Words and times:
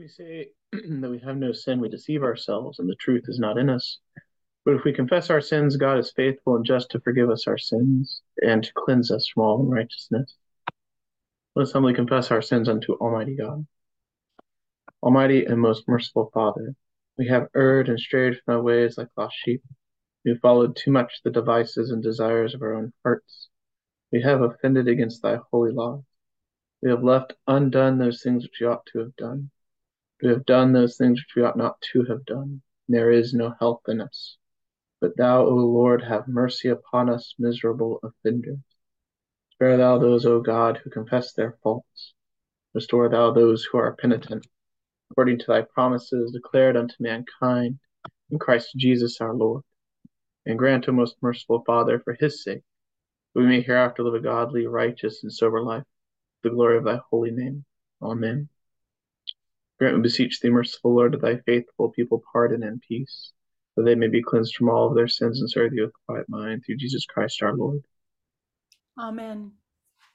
We 0.00 0.08
say 0.08 0.48
that 0.72 1.10
we 1.10 1.18
have 1.18 1.36
no 1.36 1.52
sin, 1.52 1.78
we 1.78 1.90
deceive 1.90 2.22
ourselves, 2.22 2.78
and 2.78 2.88
the 2.88 2.94
truth 2.94 3.24
is 3.28 3.38
not 3.38 3.58
in 3.58 3.68
us. 3.68 3.98
But 4.64 4.72
if 4.72 4.84
we 4.84 4.94
confess 4.94 5.28
our 5.28 5.42
sins, 5.42 5.76
God 5.76 5.98
is 5.98 6.10
faithful 6.16 6.56
and 6.56 6.64
just 6.64 6.90
to 6.92 7.00
forgive 7.00 7.28
us 7.28 7.46
our 7.46 7.58
sins 7.58 8.22
and 8.38 8.64
to 8.64 8.72
cleanse 8.72 9.10
us 9.10 9.28
from 9.28 9.42
all 9.42 9.60
unrighteousness. 9.60 10.36
Let 11.54 11.64
us 11.64 11.72
humbly 11.72 11.92
confess 11.92 12.30
our 12.30 12.40
sins 12.40 12.66
unto 12.66 12.94
Almighty 12.94 13.36
God. 13.36 13.66
Almighty 15.02 15.44
and 15.44 15.60
most 15.60 15.86
merciful 15.86 16.30
Father, 16.32 16.74
we 17.18 17.28
have 17.28 17.48
erred 17.54 17.90
and 17.90 18.00
strayed 18.00 18.40
from 18.42 18.54
our 18.54 18.62
ways 18.62 18.96
like 18.96 19.08
lost 19.18 19.36
sheep. 19.36 19.62
We 20.24 20.30
have 20.30 20.40
followed 20.40 20.76
too 20.76 20.92
much 20.92 21.20
the 21.24 21.30
devices 21.30 21.90
and 21.90 22.02
desires 22.02 22.54
of 22.54 22.62
our 22.62 22.74
own 22.74 22.94
hearts. 23.04 23.50
We 24.10 24.22
have 24.22 24.40
offended 24.40 24.88
against 24.88 25.20
thy 25.20 25.40
holy 25.50 25.72
law. 25.72 26.04
We 26.80 26.88
have 26.88 27.04
left 27.04 27.34
undone 27.46 27.98
those 27.98 28.22
things 28.22 28.44
which 28.44 28.60
we 28.62 28.66
ought 28.66 28.86
to 28.94 29.00
have 29.00 29.14
done. 29.16 29.50
We 30.22 30.28
have 30.28 30.44
done 30.44 30.72
those 30.72 30.96
things 30.96 31.20
which 31.20 31.34
we 31.34 31.42
ought 31.42 31.56
not 31.56 31.80
to 31.92 32.04
have 32.04 32.26
done. 32.26 32.62
There 32.88 33.10
is 33.10 33.32
no 33.32 33.54
help 33.58 33.88
in 33.88 34.00
us. 34.00 34.36
But 35.00 35.16
thou, 35.16 35.46
O 35.46 35.54
Lord, 35.54 36.02
have 36.02 36.28
mercy 36.28 36.68
upon 36.68 37.08
us, 37.08 37.34
miserable 37.38 38.00
offenders. 38.02 38.58
Spare 39.52 39.78
thou 39.78 39.98
those, 39.98 40.26
O 40.26 40.40
God, 40.40 40.78
who 40.78 40.90
confess 40.90 41.32
their 41.32 41.56
faults. 41.62 42.14
Restore 42.74 43.08
thou 43.08 43.30
those 43.30 43.64
who 43.64 43.78
are 43.78 43.94
penitent, 43.94 44.46
according 45.10 45.38
to 45.38 45.46
thy 45.46 45.62
promises 45.62 46.32
declared 46.32 46.76
unto 46.76 46.94
mankind 47.00 47.78
in 48.30 48.38
Christ 48.38 48.74
Jesus 48.76 49.20
our 49.20 49.34
Lord. 49.34 49.62
And 50.44 50.58
grant, 50.58 50.88
O 50.88 50.92
most 50.92 51.16
merciful 51.22 51.64
Father, 51.64 51.98
for 51.98 52.14
his 52.14 52.42
sake, 52.42 52.62
that 53.34 53.40
we 53.40 53.46
may 53.46 53.62
hereafter 53.62 54.02
live 54.02 54.14
a 54.14 54.20
godly, 54.20 54.66
righteous, 54.66 55.22
and 55.22 55.32
sober 55.32 55.62
life, 55.62 55.84
the 56.42 56.50
glory 56.50 56.76
of 56.76 56.84
thy 56.84 57.00
holy 57.10 57.30
name. 57.30 57.64
Amen. 58.02 58.48
Grant, 59.80 59.96
we 59.96 60.02
beseech 60.02 60.40
thee, 60.40 60.50
merciful 60.50 60.94
Lord, 60.94 61.12
that 61.14 61.22
thy 61.22 61.38
faithful 61.38 61.88
people 61.88 62.22
pardon 62.34 62.62
and 62.62 62.82
peace, 62.86 63.32
that 63.76 63.84
they 63.84 63.94
may 63.94 64.08
be 64.08 64.22
cleansed 64.22 64.54
from 64.54 64.68
all 64.68 64.86
of 64.86 64.94
their 64.94 65.08
sins 65.08 65.40
and 65.40 65.50
serve 65.50 65.70
thee 65.70 65.80
with 65.80 65.94
quiet 66.06 66.28
mind 66.28 66.64
through 66.66 66.76
Jesus 66.76 67.06
Christ 67.06 67.42
our 67.42 67.56
Lord. 67.56 67.80
Amen. 68.98 69.52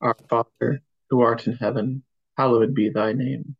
Our 0.00 0.16
Father, 0.28 0.82
who 1.10 1.20
art 1.20 1.46
in 1.46 1.52
heaven, 1.52 2.02
hallowed 2.36 2.74
be 2.74 2.88
thy 2.88 3.12
name. 3.12 3.54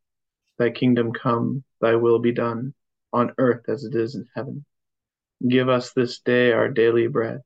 Thy 0.59 0.71
kingdom 0.71 1.13
come, 1.13 1.63
thy 1.81 1.95
will 1.95 2.19
be 2.19 2.33
done, 2.33 2.75
on 3.13 3.33
earth 3.39 3.69
as 3.69 3.85
it 3.85 3.95
is 3.95 4.17
in 4.17 4.27
heaven. 4.35 4.65
Give 5.47 5.69
us 5.69 5.93
this 5.93 6.19
day 6.19 6.51
our 6.51 6.69
daily 6.69 7.07
bread, 7.07 7.43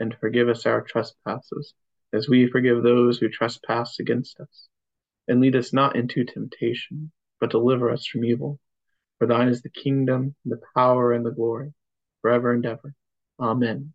and 0.00 0.16
forgive 0.20 0.48
us 0.48 0.66
our 0.66 0.82
trespasses, 0.82 1.72
as 2.12 2.28
we 2.28 2.50
forgive 2.50 2.82
those 2.82 3.18
who 3.18 3.28
trespass 3.28 4.00
against 4.00 4.40
us. 4.40 4.68
And 5.28 5.40
lead 5.40 5.54
us 5.54 5.72
not 5.72 5.94
into 5.94 6.24
temptation 6.24 7.12
but 7.42 7.50
deliver 7.50 7.90
us 7.90 8.06
from 8.06 8.24
evil. 8.24 8.60
For 9.18 9.26
thine 9.26 9.48
is 9.48 9.62
the 9.62 9.68
kingdom, 9.68 10.36
the 10.44 10.60
power, 10.76 11.12
and 11.12 11.26
the 11.26 11.32
glory, 11.32 11.72
forever 12.20 12.52
and 12.52 12.64
ever. 12.64 12.94
Amen. 13.40 13.94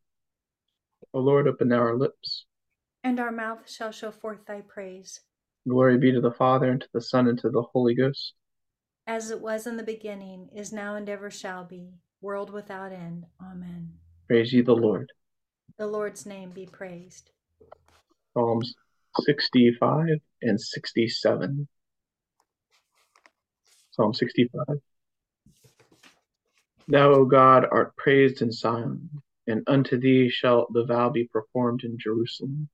O 1.14 1.20
Lord, 1.20 1.48
open 1.48 1.72
our 1.72 1.96
lips. 1.96 2.46
And 3.06 3.22
our 3.22 3.32
mouth 3.32 3.72
shall 3.72 3.92
show 3.94 4.12
forth 4.12 4.46
thy 4.46 4.60
praise. 4.68 5.22
Glory 5.66 5.98
be 5.98 6.12
to 6.12 6.20
the 6.20 6.34
Father, 6.34 6.70
and 6.70 6.82
to 6.82 6.90
the 6.94 7.00
Son, 7.00 7.30
and 7.30 7.40
to 7.40 7.50
the 7.50 7.62
Holy 7.62 7.96
Ghost. 7.96 8.34
As 9.08 9.32
it 9.32 9.40
was 9.40 9.66
in 9.66 9.78
the 9.78 9.84
beginning, 9.84 10.50
is 10.54 10.74
now, 10.74 10.96
and 10.96 11.08
ever 11.08 11.32
shall 11.32 11.64
be, 11.64 11.94
world 12.20 12.52
without 12.52 12.92
end. 12.92 13.28
Amen. 13.42 13.94
Praise 14.28 14.52
ye 14.52 14.62
the 14.62 14.76
Lord. 14.76 15.10
The 15.78 15.88
Lord's 15.88 16.26
name 16.26 16.50
be 16.50 16.66
praised. 16.66 17.32
Psalms 18.34 18.76
65 19.26 20.20
and 20.42 20.60
67. 20.60 21.70
Psalm 23.98 24.14
65. 24.14 24.64
Thou, 26.88 27.14
O 27.14 27.26
God, 27.26 27.66
art 27.72 27.96
praised 27.98 28.44
in 28.44 28.52
Zion, 28.52 29.10
and 29.48 29.64
unto 29.66 30.00
thee 30.00 30.30
shall 30.30 30.68
the 30.72 30.86
vow 30.86 31.10
be 31.10 31.24
performed 31.26 31.84
in 31.84 31.98
Jerusalem. 31.98 32.70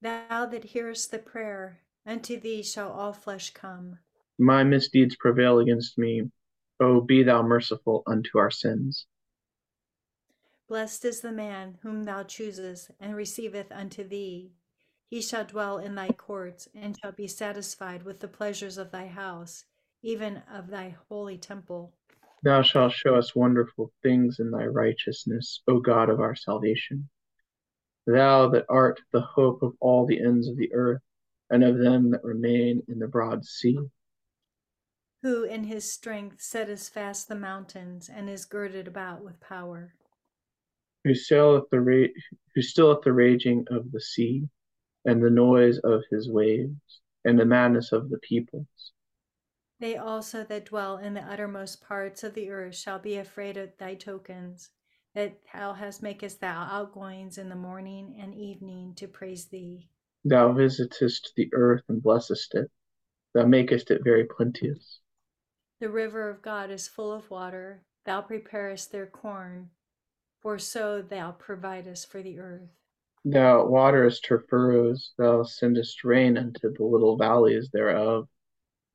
Thou 0.00 0.46
that 0.46 0.64
hearest 0.64 1.10
the 1.10 1.18
prayer, 1.18 1.80
unto 2.06 2.38
thee 2.38 2.62
shall 2.62 2.92
all 2.92 3.12
flesh 3.12 3.50
come. 3.50 3.98
My 4.38 4.62
misdeeds 4.62 5.16
prevail 5.16 5.58
against 5.58 5.98
me. 5.98 6.30
O 6.78 7.00
be 7.00 7.24
thou 7.24 7.42
merciful 7.42 8.04
unto 8.06 8.38
our 8.38 8.52
sins. 8.52 9.06
Blessed 10.68 11.04
is 11.04 11.22
the 11.22 11.32
man 11.32 11.78
whom 11.82 12.04
thou 12.04 12.22
choosest 12.22 12.92
and 13.00 13.16
receiveth 13.16 13.72
unto 13.72 14.06
thee. 14.06 14.52
He 15.10 15.20
shall 15.20 15.44
dwell 15.44 15.78
in 15.78 15.96
thy 15.96 16.10
courts, 16.10 16.68
and 16.72 16.96
shall 16.96 17.12
be 17.12 17.26
satisfied 17.26 18.04
with 18.04 18.20
the 18.20 18.28
pleasures 18.28 18.78
of 18.78 18.92
thy 18.92 19.06
house 19.08 19.64
even 20.04 20.42
of 20.52 20.68
thy 20.68 20.94
holy 21.08 21.38
temple. 21.38 21.90
Thou 22.42 22.60
shalt 22.60 22.92
show 22.92 23.14
us 23.14 23.34
wonderful 23.34 23.90
things 24.02 24.38
in 24.38 24.50
thy 24.50 24.66
righteousness, 24.66 25.62
O 25.66 25.80
God 25.80 26.10
of 26.10 26.20
our 26.20 26.36
salvation. 26.36 27.08
Thou 28.06 28.50
that 28.50 28.66
art 28.68 29.00
the 29.12 29.22
hope 29.22 29.62
of 29.62 29.72
all 29.80 30.04
the 30.04 30.22
ends 30.22 30.46
of 30.46 30.58
the 30.58 30.72
earth, 30.74 31.00
and 31.48 31.64
of 31.64 31.78
them 31.78 32.10
that 32.10 32.22
remain 32.22 32.82
in 32.86 32.98
the 32.98 33.08
broad 33.08 33.46
sea. 33.46 33.78
Who 35.22 35.44
in 35.44 35.64
his 35.64 35.90
strength 35.90 36.42
setteth 36.42 36.86
fast 36.90 37.28
the 37.28 37.34
mountains, 37.34 38.10
and 38.14 38.28
is 38.28 38.44
girded 38.44 38.86
about 38.86 39.24
with 39.24 39.40
power. 39.40 39.94
Who 41.04 41.14
saileth 41.14 41.70
the 41.70 41.80
ra- 41.80 42.12
who 42.54 42.60
stilleth 42.60 43.04
the 43.04 43.12
raging 43.14 43.64
of 43.70 43.90
the 43.90 44.02
sea, 44.02 44.50
and 45.06 45.24
the 45.24 45.30
noise 45.30 45.78
of 45.78 46.02
his 46.10 46.28
waves, 46.28 47.00
and 47.24 47.40
the 47.40 47.46
madness 47.46 47.92
of 47.92 48.10
the 48.10 48.18
peoples 48.18 48.92
they 49.84 49.98
also 49.98 50.42
that 50.44 50.64
dwell 50.64 50.96
in 50.96 51.12
the 51.12 51.20
uttermost 51.20 51.86
parts 51.86 52.24
of 52.24 52.32
the 52.32 52.48
earth 52.48 52.74
shall 52.74 52.98
be 52.98 53.18
afraid 53.18 53.58
of 53.58 53.76
thy 53.76 53.94
tokens, 53.94 54.70
that 55.14 55.38
thou 55.52 55.74
hast 55.74 56.02
makest 56.02 56.40
thou 56.40 56.66
outgoings 56.70 57.36
in 57.36 57.50
the 57.50 57.54
morning 57.54 58.16
and 58.18 58.34
evening 58.34 58.94
to 58.94 59.06
praise 59.06 59.44
thee. 59.44 59.86
Thou 60.24 60.54
visitest 60.54 61.34
the 61.36 61.50
earth 61.52 61.82
and 61.90 62.02
blessest 62.02 62.54
it. 62.54 62.70
Thou 63.34 63.44
makest 63.44 63.90
it 63.90 64.02
very 64.02 64.24
plenteous. 64.24 65.00
The 65.80 65.90
river 65.90 66.30
of 66.30 66.40
God 66.40 66.70
is 66.70 66.88
full 66.88 67.12
of 67.12 67.30
water. 67.30 67.82
Thou 68.06 68.22
preparest 68.22 68.90
their 68.90 69.04
corn, 69.06 69.68
for 70.40 70.58
so 70.58 71.02
thou 71.02 71.32
providest 71.32 72.10
for 72.10 72.22
the 72.22 72.38
earth. 72.38 72.70
Thou 73.22 73.66
waterest 73.66 74.28
her 74.28 74.46
furrows, 74.48 75.12
thou 75.18 75.42
sendest 75.42 76.04
rain 76.04 76.38
unto 76.38 76.72
the 76.72 76.84
little 76.84 77.18
valleys 77.18 77.68
thereof. 77.70 78.28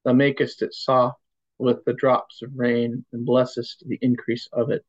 Thou 0.05 0.13
makest 0.13 0.61
it 0.61 0.73
soft 0.73 1.19
with 1.57 1.83
the 1.85 1.93
drops 1.93 2.41
of 2.41 2.51
rain, 2.55 3.05
and 3.11 3.25
blessest 3.25 3.83
the 3.87 3.99
increase 4.01 4.47
of 4.53 4.69
it. 4.71 4.85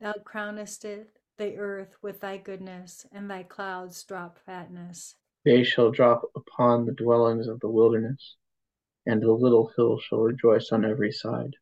Thou 0.00 0.14
crownest 0.24 0.84
it, 0.84 1.18
the 1.36 1.56
earth, 1.56 1.96
with 2.02 2.20
thy 2.20 2.36
goodness, 2.38 3.06
and 3.12 3.30
thy 3.30 3.44
clouds 3.44 4.02
drop 4.02 4.38
fatness. 4.44 5.14
They 5.44 5.62
shall 5.62 5.90
drop 5.90 6.22
upon 6.34 6.84
the 6.84 6.92
dwellings 6.92 7.46
of 7.46 7.60
the 7.60 7.70
wilderness, 7.70 8.36
and 9.06 9.22
the 9.22 9.32
little 9.32 9.70
hill 9.76 9.98
shall 10.00 10.18
rejoice 10.18 10.70
on 10.72 10.84
every 10.84 11.12
side. 11.12 11.54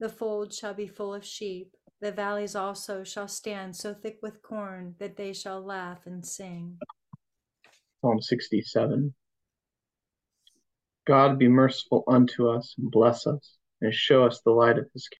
The 0.00 0.08
fold 0.08 0.54
shall 0.54 0.74
be 0.74 0.86
full 0.86 1.14
of 1.14 1.24
sheep, 1.24 1.76
the 2.00 2.12
valleys 2.12 2.54
also 2.54 3.02
shall 3.02 3.28
stand 3.28 3.76
so 3.76 3.92
thick 3.92 4.18
with 4.22 4.40
corn 4.40 4.94
that 4.98 5.16
they 5.16 5.32
shall 5.32 5.60
laugh 5.60 6.06
and 6.06 6.24
sing. 6.24 6.78
Psalm 8.00 8.22
67. 8.22 9.14
God 11.08 11.38
be 11.38 11.48
merciful 11.48 12.04
unto 12.06 12.48
us 12.48 12.74
and 12.76 12.90
bless 12.90 13.26
us, 13.26 13.56
and 13.80 13.94
show 13.94 14.26
us 14.26 14.42
the 14.42 14.50
light 14.50 14.76
of 14.78 14.90
his 14.92 15.08